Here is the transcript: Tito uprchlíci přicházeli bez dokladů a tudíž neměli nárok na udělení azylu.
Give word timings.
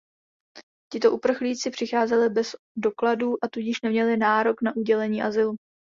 Tito 0.93 1.11
uprchlíci 1.11 1.69
přicházeli 1.69 2.29
bez 2.29 2.55
dokladů 2.77 3.35
a 3.43 3.47
tudíž 3.47 3.81
neměli 3.81 4.17
nárok 4.17 4.61
na 4.61 4.75
udělení 4.75 5.21
azylu. 5.23 5.55